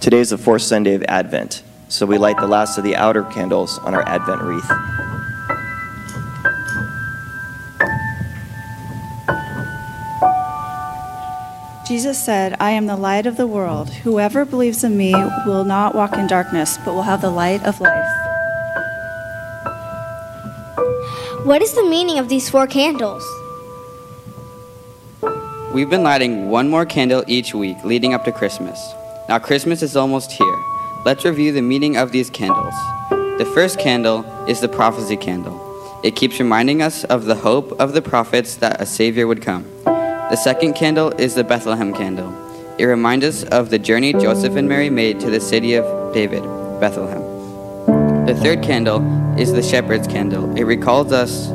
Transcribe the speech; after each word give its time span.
Today 0.00 0.20
is 0.20 0.30
the 0.30 0.38
fourth 0.38 0.62
Sunday 0.62 0.94
of 0.94 1.02
Advent, 1.08 1.64
so 1.88 2.06
we 2.06 2.18
light 2.18 2.38
the 2.38 2.46
last 2.46 2.78
of 2.78 2.84
the 2.84 2.94
outer 2.94 3.24
candles 3.24 3.78
on 3.78 3.94
our 3.94 4.08
Advent 4.08 4.40
wreath. 4.42 4.70
Jesus 11.88 12.22
said, 12.24 12.54
I 12.60 12.70
am 12.70 12.86
the 12.86 12.96
light 12.96 13.26
of 13.26 13.36
the 13.36 13.48
world. 13.48 13.90
Whoever 13.90 14.44
believes 14.44 14.84
in 14.84 14.96
me 14.96 15.12
will 15.44 15.64
not 15.64 15.96
walk 15.96 16.12
in 16.12 16.28
darkness, 16.28 16.78
but 16.84 16.94
will 16.94 17.02
have 17.02 17.20
the 17.20 17.30
light 17.30 17.64
of 17.64 17.80
life. 17.80 18.08
What 21.44 21.60
is 21.60 21.74
the 21.74 21.84
meaning 21.84 22.20
of 22.20 22.28
these 22.28 22.48
four 22.48 22.68
candles? 22.68 23.24
We've 25.72 25.90
been 25.90 26.04
lighting 26.04 26.50
one 26.50 26.68
more 26.68 26.86
candle 26.86 27.24
each 27.26 27.52
week 27.52 27.82
leading 27.84 28.14
up 28.14 28.24
to 28.26 28.32
Christmas. 28.32 28.94
Now, 29.28 29.38
Christmas 29.38 29.82
is 29.82 29.94
almost 29.94 30.32
here. 30.32 30.64
Let's 31.04 31.22
review 31.22 31.52
the 31.52 31.60
meaning 31.60 31.98
of 31.98 32.12
these 32.12 32.30
candles. 32.30 32.72
The 33.10 33.50
first 33.52 33.78
candle 33.78 34.24
is 34.48 34.62
the 34.62 34.68
prophecy 34.68 35.18
candle. 35.18 35.60
It 36.02 36.16
keeps 36.16 36.38
reminding 36.38 36.80
us 36.80 37.04
of 37.04 37.26
the 37.26 37.34
hope 37.34 37.78
of 37.78 37.92
the 37.92 38.00
prophets 38.00 38.56
that 38.56 38.80
a 38.80 38.86
Savior 38.86 39.26
would 39.26 39.42
come. 39.42 39.66
The 39.84 40.36
second 40.36 40.76
candle 40.76 41.10
is 41.10 41.34
the 41.34 41.44
Bethlehem 41.44 41.92
candle. 41.92 42.32
It 42.78 42.86
reminds 42.86 43.26
us 43.26 43.42
of 43.44 43.68
the 43.68 43.78
journey 43.78 44.14
Joseph 44.14 44.56
and 44.56 44.66
Mary 44.66 44.88
made 44.88 45.20
to 45.20 45.28
the 45.28 45.40
city 45.40 45.74
of 45.74 46.14
David, 46.14 46.42
Bethlehem. 46.80 47.20
The 48.24 48.34
third 48.34 48.62
candle 48.62 49.02
is 49.38 49.52
the 49.52 49.62
shepherd's 49.62 50.06
candle. 50.06 50.56
It 50.56 50.64
recalls 50.64 51.12
us 51.12 51.50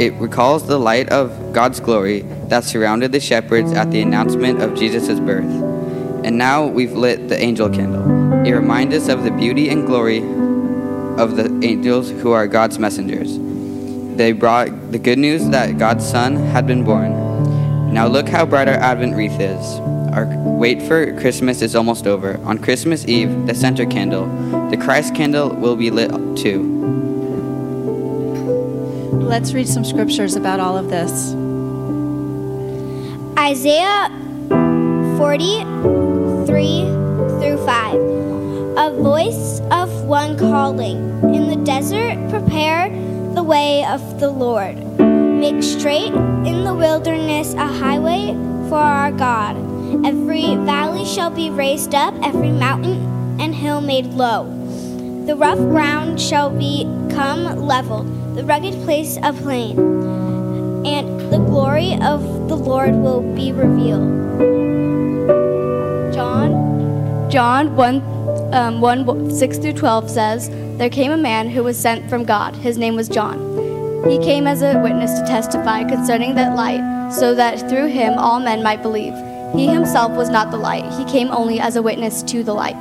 it 0.00 0.14
recalls 0.14 0.66
the 0.66 0.78
light 0.78 1.10
of 1.10 1.52
God's 1.52 1.80
glory 1.80 2.20
that 2.48 2.64
surrounded 2.64 3.12
the 3.12 3.20
shepherds 3.20 3.72
at 3.72 3.90
the 3.90 4.00
announcement 4.00 4.62
of 4.62 4.74
Jesus' 4.74 5.20
birth. 5.20 5.69
And 6.24 6.36
now 6.36 6.66
we've 6.66 6.92
lit 6.92 7.28
the 7.28 7.40
angel 7.40 7.68
candle. 7.68 8.46
It 8.46 8.52
reminds 8.52 8.94
us 8.94 9.08
of 9.08 9.24
the 9.24 9.30
beauty 9.30 9.68
and 9.68 9.86
glory 9.86 10.18
of 10.18 11.36
the 11.36 11.60
angels 11.62 12.10
who 12.10 12.32
are 12.32 12.46
God's 12.46 12.78
messengers. 12.78 13.38
They 14.16 14.32
brought 14.32 14.92
the 14.92 14.98
good 14.98 15.18
news 15.18 15.48
that 15.48 15.78
God's 15.78 16.08
Son 16.08 16.36
had 16.36 16.66
been 16.66 16.84
born. 16.84 17.92
Now 17.92 18.06
look 18.06 18.28
how 18.28 18.46
bright 18.46 18.68
our 18.68 18.74
Advent 18.74 19.16
wreath 19.16 19.40
is. 19.40 19.80
Our 20.12 20.26
wait 20.26 20.82
for 20.82 21.18
Christmas 21.20 21.62
is 21.62 21.74
almost 21.74 22.06
over. 22.06 22.38
On 22.44 22.58
Christmas 22.58 23.06
Eve, 23.06 23.46
the 23.46 23.54
center 23.54 23.86
candle, 23.86 24.26
the 24.70 24.76
Christ 24.76 25.14
candle, 25.14 25.50
will 25.50 25.76
be 25.76 25.90
lit 25.90 26.10
too. 26.36 26.76
Let's 29.12 29.52
read 29.52 29.68
some 29.68 29.84
scriptures 29.84 30.36
about 30.36 30.60
all 30.60 30.76
of 30.76 30.90
this. 30.90 31.32
Isaiah 33.38 34.10
43 36.60 37.40
through 37.40 37.64
5. 37.64 37.94
A 38.76 38.90
voice 39.02 39.60
of 39.70 40.04
one 40.04 40.36
calling, 40.36 40.98
In 41.34 41.48
the 41.48 41.56
desert, 41.64 42.18
prepare 42.28 42.90
the 43.34 43.42
way 43.42 43.84
of 43.86 44.20
the 44.20 44.28
Lord. 44.28 44.76
Make 44.98 45.62
straight 45.62 46.12
in 46.12 46.64
the 46.64 46.74
wilderness 46.74 47.54
a 47.54 47.66
highway 47.66 48.34
for 48.68 48.76
our 48.76 49.10
God. 49.10 49.56
Every 50.04 50.54
valley 50.56 51.06
shall 51.06 51.30
be 51.30 51.48
raised 51.48 51.94
up, 51.94 52.14
every 52.22 52.50
mountain 52.50 53.40
and 53.40 53.54
hill 53.54 53.80
made 53.80 54.06
low. 54.06 54.44
The 55.24 55.36
rough 55.36 55.58
ground 55.58 56.20
shall 56.20 56.50
become 56.50 57.66
leveled, 57.66 58.36
the 58.36 58.44
rugged 58.44 58.74
place 58.84 59.16
a 59.22 59.32
plain, 59.32 59.78
and 60.84 61.20
the 61.32 61.38
glory 61.38 61.94
of 61.94 62.22
the 62.48 62.56
Lord 62.56 62.94
will 62.96 63.22
be 63.34 63.50
revealed. 63.50 64.69
John, 66.30 67.30
John 67.30 67.76
1, 67.76 68.54
um, 68.54 68.80
1 68.80 69.30
6 69.30 69.58
through 69.58 69.72
12 69.72 70.10
says, 70.10 70.48
There 70.78 70.88
came 70.88 71.10
a 71.10 71.16
man 71.16 71.50
who 71.50 71.64
was 71.64 71.76
sent 71.76 72.08
from 72.08 72.24
God. 72.24 72.54
His 72.56 72.78
name 72.78 72.94
was 72.94 73.08
John. 73.08 73.38
He 74.08 74.18
came 74.18 74.46
as 74.46 74.62
a 74.62 74.78
witness 74.78 75.18
to 75.18 75.26
testify 75.26 75.82
concerning 75.84 76.36
that 76.36 76.56
light, 76.56 77.10
so 77.10 77.34
that 77.34 77.68
through 77.68 77.88
him 77.88 78.14
all 78.14 78.38
men 78.38 78.62
might 78.62 78.80
believe. 78.80 79.12
He 79.56 79.66
himself 79.66 80.12
was 80.12 80.30
not 80.30 80.52
the 80.52 80.56
light, 80.56 80.84
he 80.92 81.04
came 81.04 81.32
only 81.32 81.58
as 81.58 81.74
a 81.74 81.82
witness 81.82 82.22
to 82.24 82.44
the 82.44 82.54
light. 82.54 82.76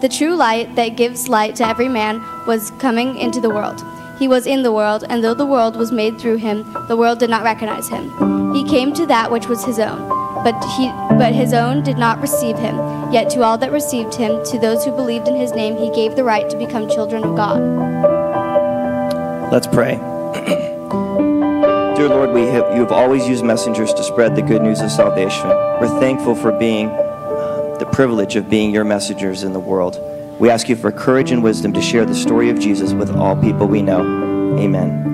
The 0.00 0.08
true 0.08 0.34
light 0.34 0.74
that 0.76 0.96
gives 0.96 1.28
light 1.28 1.56
to 1.56 1.68
every 1.68 1.88
man 1.88 2.22
was 2.46 2.70
coming 2.78 3.18
into 3.18 3.40
the 3.40 3.50
world. 3.50 3.84
He 4.18 4.28
was 4.28 4.46
in 4.46 4.62
the 4.62 4.72
world, 4.72 5.04
and 5.08 5.22
though 5.22 5.34
the 5.34 5.46
world 5.46 5.76
was 5.76 5.92
made 5.92 6.18
through 6.18 6.36
him, 6.36 6.64
the 6.88 6.96
world 6.96 7.18
did 7.18 7.30
not 7.30 7.44
recognize 7.44 7.88
him. 7.88 8.54
He 8.54 8.64
came 8.64 8.94
to 8.94 9.06
that 9.06 9.30
which 9.30 9.46
was 9.46 9.64
his 9.64 9.78
own, 9.78 10.23
but 10.44 10.62
he 10.76 10.88
but 11.16 11.32
his 11.32 11.52
own 11.52 11.82
did 11.82 11.98
not 11.98 12.20
receive 12.20 12.58
him. 12.58 12.76
Yet 13.12 13.30
to 13.30 13.42
all 13.42 13.58
that 13.58 13.72
received 13.72 14.14
him, 14.14 14.44
to 14.44 14.58
those 14.58 14.84
who 14.84 14.92
believed 14.92 15.26
in 15.26 15.36
his 15.36 15.52
name, 15.52 15.76
he 15.76 15.90
gave 15.90 16.14
the 16.14 16.24
right 16.24 16.48
to 16.50 16.56
become 16.58 16.88
children 16.88 17.24
of 17.24 17.34
God. 17.34 17.60
Let's 19.50 19.66
pray. 19.66 19.94
Dear 21.96 22.08
Lord, 22.08 22.32
we 22.32 22.42
have, 22.42 22.74
you 22.74 22.82
have 22.82 22.92
always 22.92 23.26
used 23.26 23.44
messengers 23.44 23.94
to 23.94 24.02
spread 24.02 24.34
the 24.34 24.42
good 24.42 24.62
news 24.62 24.80
of 24.80 24.90
salvation. 24.90 25.48
We're 25.48 26.00
thankful 26.00 26.34
for 26.34 26.52
being 26.52 26.88
uh, 26.88 27.76
the 27.78 27.86
privilege 27.86 28.36
of 28.36 28.50
being 28.50 28.72
your 28.72 28.84
messengers 28.84 29.44
in 29.44 29.52
the 29.52 29.60
world. 29.60 30.00
We 30.40 30.50
ask 30.50 30.68
you 30.68 30.74
for 30.74 30.90
courage 30.90 31.30
and 31.30 31.42
wisdom 31.42 31.72
to 31.72 31.80
share 31.80 32.04
the 32.04 32.14
story 32.14 32.50
of 32.50 32.58
Jesus 32.58 32.92
with 32.92 33.14
all 33.14 33.36
people 33.36 33.68
we 33.68 33.80
know. 33.80 34.00
Amen. 34.58 35.13